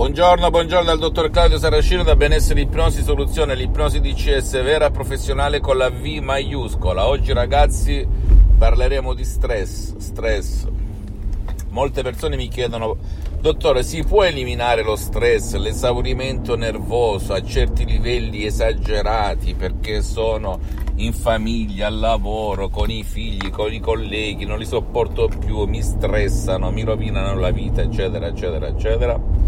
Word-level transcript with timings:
Buongiorno, 0.00 0.48
buongiorno 0.48 0.86
dal 0.86 0.98
dottor 0.98 1.28
Claudio 1.28 1.58
Saracino 1.58 2.02
da 2.02 2.16
Benessere 2.16 2.62
Ipnosi 2.62 3.02
Soluzione, 3.02 3.54
l'ipnosi 3.54 4.00
DCS 4.00 4.62
vera 4.62 4.90
professionale 4.90 5.60
con 5.60 5.76
la 5.76 5.90
V 5.90 6.02
maiuscola. 6.22 7.06
Oggi 7.06 7.34
ragazzi 7.34 8.08
parleremo 8.56 9.12
di 9.12 9.24
stress, 9.26 9.94
stress. 9.98 10.66
Molte 11.68 12.00
persone 12.00 12.36
mi 12.36 12.48
chiedono, 12.48 12.96
dottore, 13.42 13.82
si 13.82 14.02
può 14.02 14.24
eliminare 14.24 14.82
lo 14.82 14.96
stress, 14.96 15.56
l'esaurimento 15.56 16.56
nervoso 16.56 17.34
a 17.34 17.42
certi 17.42 17.84
livelli 17.84 18.46
esagerati 18.46 19.52
perché 19.52 20.00
sono 20.00 20.60
in 20.94 21.12
famiglia, 21.12 21.88
al 21.88 21.98
lavoro, 21.98 22.70
con 22.70 22.88
i 22.88 23.04
figli, 23.04 23.50
con 23.50 23.70
i 23.70 23.80
colleghi, 23.80 24.46
non 24.46 24.58
li 24.58 24.64
sopporto 24.64 25.28
più, 25.28 25.64
mi 25.66 25.82
stressano, 25.82 26.70
mi 26.70 26.84
rovinano 26.84 27.38
la 27.38 27.50
vita, 27.50 27.82
eccetera, 27.82 28.28
eccetera, 28.28 28.66
eccetera. 28.66 29.39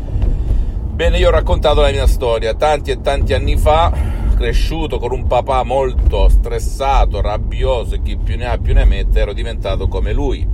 Bene, 1.03 1.19
io 1.19 1.31
ho 1.31 1.33
raccontato 1.33 1.81
la 1.81 1.91
mia 1.91 2.07
storia. 2.07 2.55
Tanti 2.55 2.93
e 2.93 3.01
tanti 3.01 3.35
anni 3.35 3.57
fa, 3.57 3.93
cresciuto 4.37 5.01
con 5.01 5.11
un 5.11 5.27
papà 5.27 5.65
molto 5.65 6.29
stressato, 6.29 7.21
rabbioso 7.21 7.97
e 7.97 8.03
chi 8.03 8.17
più 8.17 8.37
ne 8.37 8.47
ha 8.47 8.57
più 8.57 8.73
ne 8.73 8.85
mette, 8.85 9.19
ero 9.19 9.33
diventato 9.33 9.89
come 9.89 10.13
lui. 10.13 10.47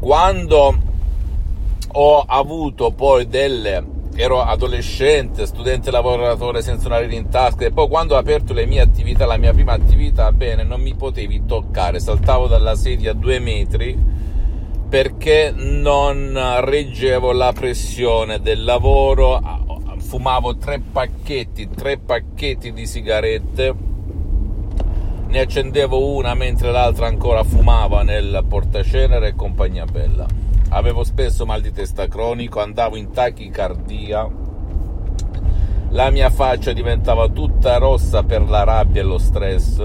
Quando 0.00 0.76
ho 1.92 2.24
avuto 2.26 2.90
poi 2.90 3.28
delle 3.28 3.84
ero 4.16 4.42
adolescente, 4.42 5.46
studente 5.46 5.92
lavoratore 5.92 6.60
senza 6.60 6.88
una 6.88 6.98
lira 6.98 7.14
in 7.14 7.28
tasca 7.28 7.64
e 7.64 7.70
poi 7.70 7.86
quando 7.86 8.16
ho 8.16 8.18
aperto 8.18 8.52
le 8.52 8.66
mie 8.66 8.80
attività, 8.80 9.24
la 9.24 9.36
mia 9.36 9.52
prima 9.52 9.72
attività, 9.72 10.32
bene, 10.32 10.64
non 10.64 10.80
mi 10.80 10.96
potevi 10.96 11.44
toccare, 11.46 12.00
saltavo 12.00 12.48
dalla 12.48 12.74
sedia 12.74 13.12
a 13.12 13.14
due 13.14 13.38
metri 13.38 13.96
perché 14.92 15.54
non 15.56 16.38
reggevo 16.60 17.32
la 17.32 17.50
pressione 17.52 18.42
del 18.42 18.62
lavoro, 18.62 19.40
fumavo 19.96 20.58
tre 20.58 20.80
pacchetti, 20.80 21.70
tre 21.70 21.96
pacchetti 21.96 22.74
di 22.74 22.84
sigarette 22.84 23.74
ne 25.28 25.40
accendevo 25.40 26.14
una 26.14 26.34
mentre 26.34 26.70
l'altra 26.70 27.06
ancora 27.06 27.42
fumava 27.42 28.02
nel 28.02 28.44
portacenere 28.46 29.28
e 29.28 29.34
compagnia 29.34 29.86
bella. 29.86 30.26
Avevo 30.68 31.04
spesso 31.04 31.46
mal 31.46 31.62
di 31.62 31.72
testa 31.72 32.06
cronico, 32.06 32.60
andavo 32.60 32.96
in 32.96 33.10
tachicardia, 33.10 34.28
la 35.88 36.10
mia 36.10 36.28
faccia 36.28 36.74
diventava 36.74 37.30
tutta 37.30 37.78
rossa 37.78 38.24
per 38.24 38.42
la 38.42 38.64
rabbia 38.64 39.00
e 39.00 39.04
lo 39.04 39.16
stress, 39.16 39.82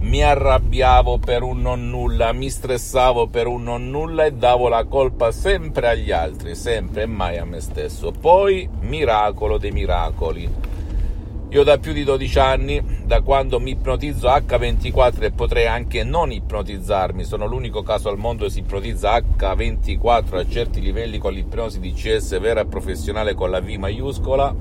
mi 0.00 0.22
arrabbiavo 0.22 1.18
per 1.18 1.42
un 1.42 1.60
non 1.60 1.88
nulla, 1.88 2.32
mi 2.32 2.48
stressavo 2.48 3.26
per 3.28 3.46
un 3.46 3.62
non 3.62 3.90
nulla 3.90 4.24
e 4.24 4.32
davo 4.32 4.68
la 4.68 4.84
colpa 4.84 5.32
sempre 5.32 5.88
agli 5.88 6.10
altri, 6.10 6.54
sempre 6.54 7.02
e 7.02 7.06
mai 7.06 7.38
a 7.38 7.44
me 7.44 7.60
stesso. 7.60 8.12
Poi, 8.12 8.68
miracolo 8.80 9.58
dei 9.58 9.72
miracoli 9.72 10.68
io 11.50 11.62
da 11.62 11.78
più 11.78 11.94
di 11.94 12.04
12 12.04 12.38
anni, 12.38 12.82
da 13.04 13.22
quando 13.22 13.58
mi 13.58 13.70
ipnotizzo 13.70 14.28
H24 14.28 15.22
e 15.22 15.30
potrei 15.30 15.66
anche 15.66 16.04
non 16.04 16.30
ipnotizzarmi, 16.30 17.24
sono 17.24 17.46
l'unico 17.46 17.82
caso 17.82 18.10
al 18.10 18.18
mondo 18.18 18.44
che 18.44 18.50
si 18.50 18.58
ipnotizza 18.58 19.16
H24 19.16 20.36
a 20.36 20.46
certi 20.46 20.82
livelli 20.82 21.16
con 21.16 21.32
l'ipnosi 21.32 21.80
di 21.80 21.94
CS 21.94 22.38
vera 22.38 22.60
e 22.60 22.66
professionale 22.66 23.32
con 23.32 23.48
la 23.48 23.62
V 23.62 23.66
maiuscola, 23.66 24.54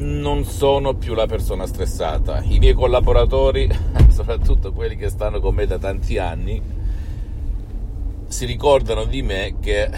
non 0.00 0.44
sono 0.44 0.94
più 0.94 1.14
la 1.14 1.26
persona 1.26 1.66
stressata. 1.66 2.42
I 2.42 2.58
miei 2.58 2.72
collaboratori, 2.72 3.68
soprattutto 4.08 4.72
quelli 4.72 4.96
che 4.96 5.08
stanno 5.08 5.40
con 5.40 5.54
me 5.54 5.66
da 5.66 5.78
tanti 5.78 6.18
anni, 6.18 6.60
si 8.26 8.44
ricordano 8.46 9.04
di 9.04 9.22
me 9.22 9.56
che 9.60 9.90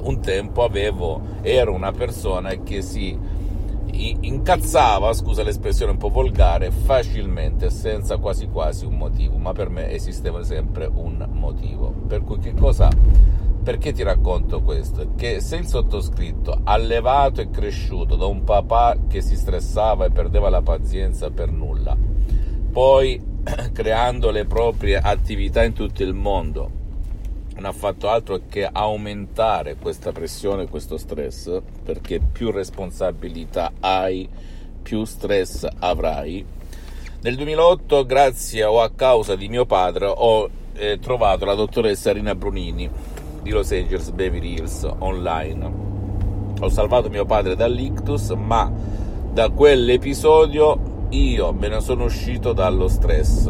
un 0.00 0.20
tempo 0.20 0.62
avevo, 0.62 1.20
ero 1.42 1.72
una 1.72 1.90
persona 1.90 2.50
che 2.62 2.82
si 2.82 3.18
incazzava, 3.90 5.12
scusa 5.12 5.42
l'espressione 5.42 5.92
un 5.92 5.98
po' 5.98 6.10
volgare, 6.10 6.70
facilmente, 6.70 7.70
senza 7.70 8.18
quasi 8.18 8.46
quasi 8.46 8.84
un 8.84 8.96
motivo, 8.96 9.36
ma 9.38 9.52
per 9.52 9.70
me 9.70 9.90
esisteva 9.90 10.42
sempre 10.44 10.88
un 10.92 11.26
motivo. 11.32 11.92
Per 12.06 12.22
cui 12.22 12.38
che 12.38 12.54
cosa... 12.54 12.88
Perché 13.66 13.92
ti 13.92 14.04
racconto 14.04 14.62
questo? 14.62 15.14
Che 15.16 15.40
se 15.40 15.56
il 15.56 15.66
sottoscritto, 15.66 16.60
allevato 16.62 17.40
e 17.40 17.50
cresciuto 17.50 18.14
da 18.14 18.24
un 18.24 18.44
papà 18.44 18.96
che 19.08 19.20
si 19.20 19.34
stressava 19.34 20.04
e 20.04 20.12
perdeva 20.12 20.48
la 20.48 20.62
pazienza 20.62 21.30
per 21.30 21.50
nulla, 21.50 21.96
poi 22.70 23.20
creando 23.72 24.30
le 24.30 24.44
proprie 24.44 24.98
attività 24.98 25.64
in 25.64 25.72
tutto 25.72 26.04
il 26.04 26.14
mondo, 26.14 26.70
non 27.56 27.64
ha 27.64 27.72
fatto 27.72 28.08
altro 28.08 28.42
che 28.48 28.68
aumentare 28.70 29.74
questa 29.74 30.12
pressione, 30.12 30.68
questo 30.68 30.96
stress, 30.96 31.60
perché 31.82 32.20
più 32.20 32.52
responsabilità 32.52 33.72
hai, 33.80 34.28
più 34.80 35.02
stress 35.02 35.66
avrai. 35.80 36.46
Nel 37.20 37.34
2008, 37.34 38.06
grazie 38.06 38.62
o 38.62 38.80
a 38.80 38.92
causa 38.94 39.34
di 39.34 39.48
mio 39.48 39.66
padre, 39.66 40.06
ho 40.06 40.48
eh, 40.74 41.00
trovato 41.00 41.44
la 41.44 41.54
dottoressa 41.54 42.12
Rina 42.12 42.36
Brunini 42.36 43.14
di 43.46 43.52
Los 43.52 43.70
Angeles 43.70 44.10
Beverly 44.10 44.54
Hills 44.54 44.88
online. 44.98 45.84
Ho 46.58 46.68
salvato 46.68 47.08
mio 47.08 47.24
padre 47.24 47.54
dall'ictus, 47.54 48.30
ma 48.30 48.70
da 49.32 49.50
quell'episodio 49.50 51.06
io 51.10 51.52
me 51.52 51.68
ne 51.68 51.80
sono 51.80 52.04
uscito 52.04 52.52
dallo 52.52 52.88
stress. 52.88 53.48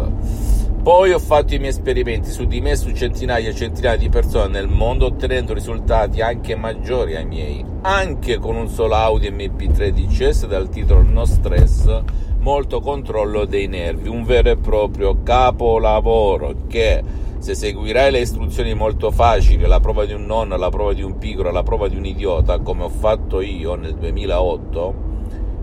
Poi 0.82 1.12
ho 1.12 1.18
fatto 1.18 1.54
i 1.54 1.58
miei 1.58 1.70
esperimenti 1.70 2.30
su 2.30 2.44
di 2.44 2.60
me 2.60 2.76
su 2.76 2.92
centinaia 2.92 3.48
e 3.48 3.54
centinaia 3.54 3.96
di 3.96 4.10
persone 4.10 4.48
nel 4.48 4.68
mondo, 4.68 5.06
ottenendo 5.06 5.54
risultati 5.54 6.20
anche 6.20 6.54
maggiori 6.56 7.16
ai 7.16 7.24
miei, 7.24 7.64
anche 7.80 8.36
con 8.36 8.54
un 8.54 8.68
solo 8.68 8.94
Audi 8.94 9.30
MP3 9.30 9.88
DCS 9.88 10.46
dal 10.46 10.68
titolo 10.68 11.00
No 11.00 11.24
Stress, 11.24 12.02
molto 12.40 12.80
controllo 12.80 13.46
dei 13.46 13.66
nervi, 13.66 14.08
un 14.08 14.24
vero 14.24 14.50
e 14.50 14.56
proprio 14.56 15.22
capolavoro 15.22 16.66
che 16.68 17.24
se 17.46 17.54
seguirai 17.54 18.10
le 18.10 18.22
istruzioni 18.22 18.74
molto 18.74 19.12
facili, 19.12 19.66
la 19.66 19.78
prova 19.78 20.04
di 20.04 20.12
un 20.12 20.26
nonno, 20.26 20.56
la 20.56 20.68
prova 20.68 20.92
di 20.92 21.02
un 21.02 21.16
piccolo, 21.16 21.52
la 21.52 21.62
prova 21.62 21.86
di 21.86 21.94
un 21.94 22.04
idiota, 22.04 22.58
come 22.58 22.82
ho 22.82 22.88
fatto 22.88 23.40
io 23.40 23.76
nel 23.76 23.94
2008, 23.94 24.94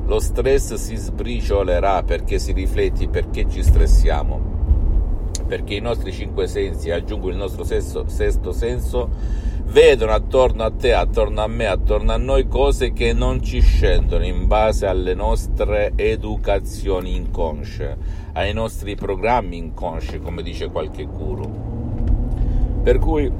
lo 0.05 0.19
stress 0.21 0.75
si 0.75 0.95
sbriciolerà 0.95 2.01
perché 2.03 2.39
si 2.39 2.53
rifletti 2.53 3.09
perché 3.09 3.49
ci 3.49 3.61
stressiamo 3.61 4.51
perché 5.45 5.75
i 5.75 5.81
nostri 5.81 6.13
cinque 6.13 6.47
sensi, 6.47 6.89
aggiungo 6.89 7.29
il 7.29 7.35
nostro 7.35 7.63
sesto, 7.63 8.07
sesto 8.07 8.53
senso, 8.53 9.09
vedono 9.65 10.13
attorno 10.13 10.63
a 10.63 10.71
te, 10.71 10.93
attorno 10.93 11.41
a 11.41 11.47
me, 11.47 11.65
attorno 11.65 12.11
a 12.11 12.17
noi 12.17 12.47
cose 12.47 12.93
che 12.93 13.13
non 13.13 13.43
ci 13.43 13.59
scendono 13.59 14.25
in 14.25 14.47
base 14.47 14.85
alle 14.87 15.13
nostre 15.13 15.93
educazioni 15.95 17.15
inconsce, 17.15 17.97
ai 18.33 18.53
nostri 18.53 18.95
programmi 18.95 19.57
inconsci, 19.57 20.19
come 20.19 20.41
dice 20.41 20.69
qualche 20.69 21.03
guru. 21.03 21.72
Per 22.83 22.99
cui 22.99 23.31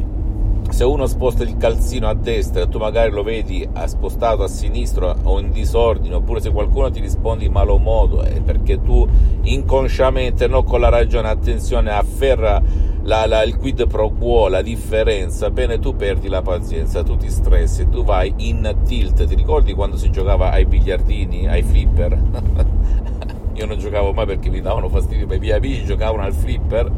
se 0.70 0.86
uno 0.86 1.06
sposta 1.06 1.44
il 1.44 1.58
calzino 1.58 2.08
a 2.08 2.14
destra 2.14 2.64
e 2.64 2.70
tu 2.70 2.80
magari 2.80 3.12
lo 3.12 3.22
vedi 3.22 3.68
spostato 3.86 4.44
a 4.44 4.48
sinistra 4.48 5.14
o 5.24 5.40
in 5.40 5.52
disordine, 5.52 6.16
oppure 6.16 6.40
se 6.40 6.50
qualcuno 6.52 6.90
ti 6.90 7.00
risponde 7.00 7.46
in 7.46 7.52
malo 7.52 7.78
modo, 7.78 8.22
è 8.22 8.42
perché 8.42 8.82
tu 8.82 9.08
inconsciamente, 9.42 10.48
non 10.48 10.64
con 10.64 10.80
la 10.80 10.90
ragione, 10.90 11.28
attenzione, 11.28 11.92
afferra 11.92 12.62
la, 13.04 13.26
la, 13.28 13.44
il 13.44 13.58
quid 13.58 13.86
pro 13.88 14.10
quo, 14.10 14.48
la 14.48 14.62
differenza, 14.62 15.52
bene, 15.52 15.78
tu 15.78 15.96
perdi 15.96 16.30
la 16.30 16.42
pazienza, 16.42 17.04
tu 17.04 17.18
ti 17.18 17.30
stressi, 17.30 17.90
tu 17.90 18.04
vai 18.04 18.34
in 18.38 18.76
tilt. 18.86 19.26
Ti 19.26 19.36
ricordi 19.36 19.74
quando 19.74 19.98
si 19.98 20.10
giocava 20.10 20.52
ai 20.52 20.66
biliardini, 20.66 21.48
ai 21.48 21.62
flipper? 21.62 22.18
Io 23.54 23.66
non 23.66 23.78
giocavo 23.78 24.14
mai 24.14 24.26
perché 24.26 24.50
mi 24.50 24.62
davano 24.62 24.90
fastidio, 24.90 25.32
i 25.32 25.38
miei 25.38 25.52
amici 25.52 25.84
giocavano 25.84 26.24
al 26.24 26.34
flipper 26.34 26.90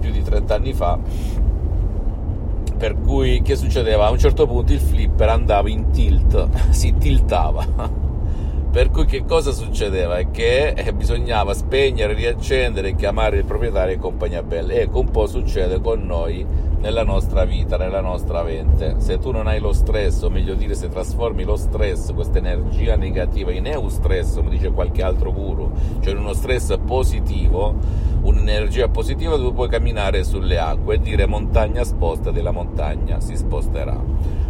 più 0.00 0.10
di 0.10 0.22
30 0.22 0.54
anni 0.54 0.72
fa 0.72 0.98
per 2.80 2.98
cui 2.98 3.42
che 3.42 3.56
succedeva? 3.56 4.06
A 4.06 4.10
un 4.10 4.18
certo 4.18 4.46
punto 4.46 4.72
il 4.72 4.80
flipper 4.80 5.28
andava 5.28 5.68
in 5.68 5.90
tilt, 5.90 6.48
si 6.72 6.94
tiltava. 6.96 7.98
Per 8.70 8.88
cui 8.88 9.04
che 9.04 9.24
cosa 9.24 9.50
succedeva? 9.50 10.16
Che 10.30 10.68
eh, 10.68 10.92
bisognava 10.94 11.52
spegnere, 11.54 12.14
riaccendere, 12.14 12.94
chiamare 12.94 13.38
il 13.38 13.44
proprietario 13.44 13.96
e 13.96 13.98
compagnia 13.98 14.44
bella. 14.44 14.74
Ecco, 14.74 15.00
un 15.00 15.10
po' 15.10 15.26
succede 15.26 15.80
con 15.80 16.06
noi 16.06 16.46
nella 16.80 17.04
nostra 17.04 17.44
vita, 17.44 17.76
nella 17.76 18.00
nostra 18.00 18.42
mente. 18.42 18.96
Se 18.98 19.18
tu 19.18 19.30
non 19.30 19.46
hai 19.46 19.60
lo 19.60 19.72
stress, 19.72 20.22
o 20.22 20.30
meglio 20.30 20.54
dire, 20.54 20.74
se 20.74 20.88
trasformi 20.88 21.44
lo 21.44 21.56
stress, 21.56 22.12
questa 22.12 22.38
energia 22.38 22.96
negativa, 22.96 23.52
in 23.52 23.66
eustress, 23.66 24.36
come 24.36 24.50
dice 24.50 24.70
qualche 24.70 25.02
altro 25.02 25.32
guru, 25.32 25.70
cioè 26.00 26.12
in 26.12 26.18
uno 26.18 26.32
stress 26.32 26.76
positivo, 26.84 27.74
un'energia 28.22 28.88
positiva, 28.88 29.36
tu 29.36 29.52
puoi 29.52 29.68
camminare 29.68 30.24
sulle 30.24 30.58
acque 30.58 30.96
e 30.96 31.00
dire 31.00 31.26
montagna 31.26 31.84
sposta 31.84 32.30
della 32.30 32.50
montagna 32.50 33.20
si 33.20 33.36
sposterà. 33.36 33.98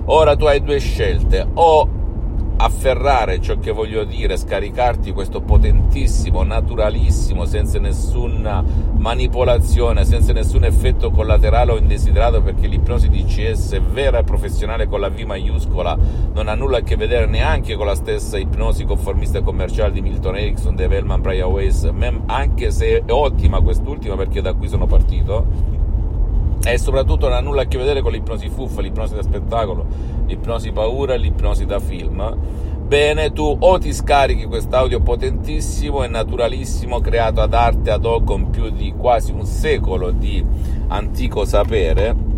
Ora 0.06 0.36
tu 0.36 0.44
hai 0.44 0.62
due 0.62 0.78
scelte, 0.78 1.46
o 1.54 1.98
afferrare 2.62 3.40
ciò 3.40 3.58
che 3.58 3.72
voglio 3.72 4.04
dire, 4.04 4.36
scaricarti 4.36 5.12
questo 5.12 5.40
potentissimo, 5.40 6.42
naturalissimo, 6.42 7.46
senza 7.46 7.78
nessuna 7.78 8.62
manipolazione, 8.96 10.04
senza 10.04 10.32
nessun 10.32 10.64
effetto 10.64 11.10
collaterale 11.10 11.72
o 11.72 11.78
indesiderato, 11.78 12.42
perché 12.42 12.66
l'ipnosi 12.66 13.08
DCS 13.08 13.80
vera 13.92 14.18
e 14.18 14.24
professionale 14.24 14.86
con 14.86 15.00
la 15.00 15.08
V 15.08 15.20
maiuscola, 15.20 15.96
non 16.34 16.48
ha 16.48 16.54
nulla 16.54 16.78
a 16.78 16.82
che 16.82 16.96
vedere 16.96 17.26
neanche 17.26 17.76
con 17.76 17.86
la 17.86 17.94
stessa 17.94 18.36
ipnosi 18.36 18.84
conformista 18.84 19.38
e 19.38 19.42
commerciale 19.42 19.92
di 19.92 20.02
Milton 20.02 20.36
Erickson, 20.36 20.76
Dave 20.76 20.96
Hellman, 20.96 21.22
Brian 21.22 21.50
Weiss, 21.50 21.90
anche 22.26 22.70
se 22.70 23.02
è 23.04 23.10
ottima 23.10 23.60
quest'ultima 23.60 24.16
perché 24.16 24.42
da 24.42 24.52
qui 24.52 24.68
sono 24.68 24.86
partito 24.86 25.88
e 26.64 26.78
soprattutto 26.78 27.28
non 27.28 27.36
ha 27.36 27.40
nulla 27.40 27.62
a 27.62 27.64
che 27.66 27.78
vedere 27.78 28.02
con 28.02 28.12
l'ipnosi 28.12 28.48
fuffa, 28.48 28.80
l'ipnosi 28.80 29.14
da 29.14 29.22
spettacolo, 29.22 29.86
l'ipnosi 30.26 30.72
paura 30.72 31.14
l'ipnosi 31.14 31.64
da 31.64 31.80
film. 31.80 32.36
Bene, 32.90 33.32
tu 33.32 33.56
o 33.58 33.78
ti 33.78 33.92
scarichi 33.92 34.46
quest'audio 34.46 35.00
potentissimo 35.00 36.02
e 36.02 36.08
naturalissimo 36.08 37.00
creato 37.00 37.40
ad 37.40 37.54
arte 37.54 37.90
ad 37.90 38.04
hoc 38.04 38.24
con 38.24 38.50
più 38.50 38.68
di 38.70 38.92
quasi 38.96 39.30
un 39.30 39.46
secolo 39.46 40.10
di 40.10 40.44
antico 40.88 41.44
sapere, 41.44 42.29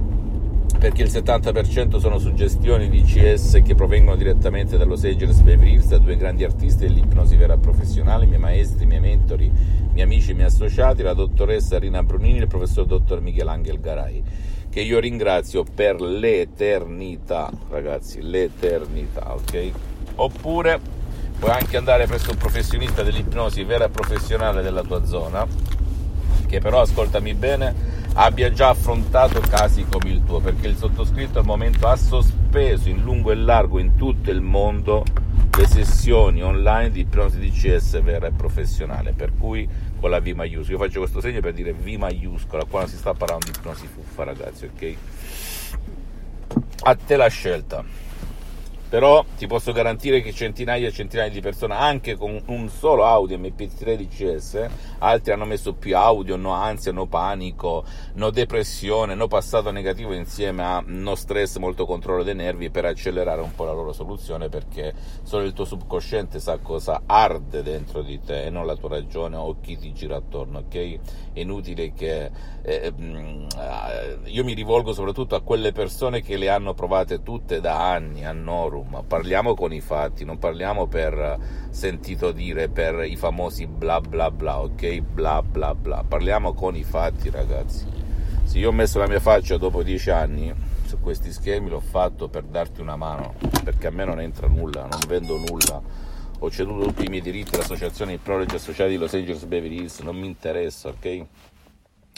perché 0.82 1.02
il 1.02 1.10
70% 1.10 1.98
sono 1.98 2.18
suggestioni 2.18 2.88
di 2.88 3.04
CS 3.04 3.62
che 3.64 3.76
provengono 3.76 4.16
direttamente 4.16 4.76
dallo 4.76 4.94
Angeles 4.94 5.38
Beverly 5.38 5.74
Hills, 5.74 5.86
da 5.86 5.98
due 5.98 6.16
grandi 6.16 6.42
artisti 6.42 6.88
dell'ipnosi 6.88 7.36
vera 7.36 7.56
professionale, 7.56 8.26
miei 8.26 8.40
maestri, 8.40 8.84
miei 8.84 8.98
mentori, 8.98 9.48
miei 9.92 10.04
amici, 10.04 10.34
miei 10.34 10.48
associati, 10.48 11.02
la 11.02 11.14
dottoressa 11.14 11.78
Rina 11.78 12.02
Brunini 12.02 12.38
e 12.38 12.40
il 12.40 12.48
professor 12.48 12.84
dottor 12.84 13.20
Michelangelo 13.20 13.78
Garai, 13.78 14.24
che 14.68 14.80
io 14.80 14.98
ringrazio 14.98 15.62
per 15.62 16.00
l'eternità, 16.00 17.48
ragazzi, 17.70 18.20
l'eternità, 18.20 19.34
ok? 19.34 19.70
Oppure 20.16 20.80
puoi 21.38 21.52
anche 21.52 21.76
andare 21.76 22.06
presso 22.06 22.32
un 22.32 22.38
professionista 22.38 23.04
dell'ipnosi 23.04 23.62
vera 23.62 23.88
professionale 23.88 24.62
della 24.62 24.82
tua 24.82 25.04
zona, 25.04 25.46
che 26.44 26.58
però, 26.58 26.80
ascoltami 26.80 27.34
bene, 27.34 28.01
abbia 28.14 28.52
già 28.52 28.68
affrontato 28.70 29.40
casi 29.40 29.86
come 29.88 30.10
il 30.10 30.24
tuo, 30.24 30.40
perché 30.40 30.68
il 30.68 30.76
sottoscritto 30.76 31.38
al 31.38 31.44
momento 31.44 31.86
ha 31.86 31.96
sospeso 31.96 32.88
in 32.88 33.02
lungo 33.02 33.30
e 33.30 33.34
largo 33.36 33.78
in 33.78 33.96
tutto 33.96 34.30
il 34.30 34.40
mondo 34.40 35.04
le 35.56 35.66
sessioni 35.66 36.42
online 36.42 36.90
di 36.90 37.00
ipnosi 37.00 37.38
DCS 37.38 38.02
vera 38.02 38.26
e 38.26 38.32
professionale, 38.32 39.12
per 39.12 39.32
cui 39.38 39.68
con 40.00 40.10
la 40.10 40.20
V 40.20 40.28
maiuscola. 40.28 40.72
Io 40.72 40.78
faccio 40.78 41.00
questo 41.00 41.20
segno 41.20 41.40
per 41.40 41.52
dire 41.52 41.72
V 41.72 41.86
maiuscola, 41.86 42.64
qua 42.64 42.80
non 42.80 42.88
si 42.88 42.96
sta 42.96 43.12
parlando 43.14 43.46
di 43.50 43.58
ipnosi 43.58 43.86
fuffa, 43.86 44.24
ragazzi, 44.24 44.64
ok? 44.64 44.96
A 46.84 46.94
te 46.94 47.16
la 47.16 47.28
scelta 47.28 47.84
però 48.92 49.24
ti 49.38 49.46
posso 49.46 49.72
garantire 49.72 50.20
che 50.20 50.34
centinaia 50.34 50.86
e 50.86 50.92
centinaia 50.92 51.30
di 51.30 51.40
persone, 51.40 51.72
anche 51.72 52.14
con 52.14 52.38
un 52.48 52.68
solo 52.68 53.06
audio 53.06 53.38
MP3 53.38 53.96
DCS, 53.96 54.66
altri 54.98 55.32
hanno 55.32 55.46
messo 55.46 55.72
più 55.72 55.96
audio, 55.96 56.36
no 56.36 56.50
ansia, 56.50 56.92
no 56.92 57.06
panico, 57.06 57.84
no 58.16 58.28
depressione, 58.28 59.14
no 59.14 59.28
passato 59.28 59.70
negativo 59.70 60.12
insieme 60.12 60.62
a 60.62 60.84
no 60.84 61.14
stress, 61.14 61.56
molto 61.56 61.86
controllo 61.86 62.22
dei 62.22 62.34
nervi 62.34 62.68
per 62.68 62.84
accelerare 62.84 63.40
un 63.40 63.54
po' 63.54 63.64
la 63.64 63.72
loro 63.72 63.94
soluzione 63.94 64.50
perché 64.50 64.92
solo 65.22 65.44
il 65.44 65.54
tuo 65.54 65.64
subconsciente 65.64 66.38
sa 66.38 66.58
cosa 66.58 67.04
arde 67.06 67.62
dentro 67.62 68.02
di 68.02 68.20
te 68.20 68.44
e 68.44 68.50
non 68.50 68.66
la 68.66 68.76
tua 68.76 68.90
ragione 68.90 69.36
o 69.36 69.56
chi 69.62 69.78
ti 69.78 69.94
gira 69.94 70.16
attorno, 70.16 70.58
ok? 70.58 70.98
È 71.32 71.40
inutile 71.40 71.94
che 71.94 72.30
eh, 72.60 72.92
mm, 72.94 73.46
eh, 73.56 74.18
io 74.24 74.44
mi 74.44 74.52
rivolgo 74.52 74.92
soprattutto 74.92 75.34
a 75.34 75.40
quelle 75.40 75.72
persone 75.72 76.20
che 76.20 76.36
le 76.36 76.50
hanno 76.50 76.74
provate 76.74 77.22
tutte 77.22 77.58
da 77.58 77.90
anni 77.90 78.26
a 78.26 78.32
Noru 78.32 78.80
forum, 78.82 79.04
parliamo 79.06 79.54
con 79.54 79.72
i 79.72 79.80
fatti, 79.80 80.24
non 80.24 80.38
parliamo 80.38 80.86
per 80.86 81.38
sentito 81.70 82.32
dire, 82.32 82.68
per 82.68 83.04
i 83.04 83.16
famosi 83.16 83.66
bla 83.66 84.00
bla 84.00 84.30
bla, 84.30 84.60
ok? 84.60 85.00
Bla 85.00 85.42
bla 85.42 85.74
bla, 85.74 86.04
parliamo 86.06 86.52
con 86.52 86.76
i 86.76 86.82
fatti 86.82 87.30
ragazzi. 87.30 87.86
Se 88.44 88.58
io 88.58 88.68
ho 88.68 88.72
messo 88.72 88.98
la 88.98 89.06
mia 89.06 89.20
faccia 89.20 89.56
dopo 89.56 89.82
dieci 89.82 90.10
anni 90.10 90.52
su 90.84 91.00
questi 91.00 91.32
schemi 91.32 91.70
l'ho 91.70 91.80
fatto 91.80 92.28
per 92.28 92.42
darti 92.42 92.80
una 92.80 92.96
mano, 92.96 93.34
perché 93.64 93.86
a 93.86 93.90
me 93.90 94.04
non 94.04 94.20
entra 94.20 94.46
nulla, 94.46 94.86
non 94.86 95.00
vendo 95.06 95.38
nulla, 95.38 95.80
ho 96.38 96.50
ceduto 96.50 96.86
tutti 96.86 97.06
i 97.06 97.08
miei 97.08 97.22
diritti 97.22 97.54
all'associazione 97.54 98.18
Prologi 98.18 98.56
Associati 98.56 98.90
di 98.90 98.96
Los 98.98 99.14
Angeles 99.14 99.44
Beverly 99.44 99.78
Hills, 99.78 100.00
non 100.00 100.16
mi 100.16 100.26
interessa, 100.26 100.88
ok? 100.88 101.24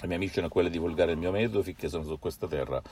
La 0.01 0.09
mia 0.09 0.19
missione 0.19 0.49
è 0.49 0.51
quella 0.51 0.69
di 0.69 0.75
divulgare 0.75 1.13
il 1.13 1.19
mio 1.19 1.31
metodo 1.31 1.63
finché 1.63 1.89
sono 1.89 2.03
su 2.03 2.19
questa 2.19 2.49
terra 2.49 2.83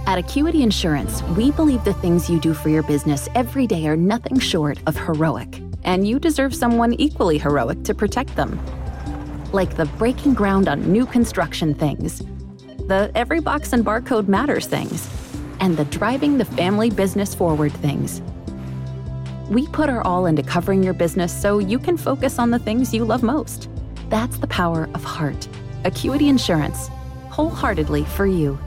At 0.05 0.17
Acuity 0.17 0.63
Insurance, 0.63 1.21
we 1.37 1.51
believe 1.51 1.83
the 1.83 1.93
things 1.93 2.29
you 2.29 2.39
do 2.39 2.53
for 2.53 2.69
your 2.69 2.83
business 2.83 3.29
every 3.35 3.67
day 3.67 3.85
are 3.87 3.97
nothing 3.97 4.39
short 4.39 4.79
of 4.87 4.95
heroic. 4.95 5.68
And 5.83 6.07
you 6.07 6.19
deserve 6.19 6.53
someone 6.53 6.93
equally 6.93 7.37
heroic 7.37 7.83
to 7.83 7.93
protect 7.93 8.35
them. 8.35 8.59
Like 9.51 9.75
the 9.75 9.85
breaking 9.85 10.33
ground 10.33 10.67
on 10.67 10.91
new 10.91 11.05
construction 11.05 11.73
things, 11.73 12.19
the 12.87 13.11
every 13.15 13.39
box 13.39 13.73
and 13.73 13.85
barcode 13.85 14.27
matters 14.27 14.67
things, 14.67 15.09
and 15.59 15.77
the 15.77 15.85
driving 15.85 16.37
the 16.37 16.45
family 16.45 16.89
business 16.89 17.33
forward 17.33 17.71
things. 17.73 18.21
We 19.49 19.67
put 19.67 19.89
our 19.89 20.01
all 20.03 20.27
into 20.27 20.43
covering 20.43 20.83
your 20.83 20.93
business 20.93 21.33
so 21.33 21.57
you 21.59 21.79
can 21.79 21.97
focus 21.97 22.37
on 22.37 22.51
the 22.51 22.59
things 22.59 22.93
you 22.93 23.03
love 23.03 23.23
most. 23.23 23.69
That's 24.09 24.37
the 24.37 24.47
power 24.47 24.89
of 24.93 25.03
heart. 25.03 25.47
Acuity 25.85 26.29
Insurance, 26.29 26.89
wholeheartedly 27.29 28.05
for 28.05 28.27
you. 28.27 28.59